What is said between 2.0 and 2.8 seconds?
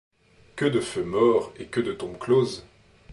closes!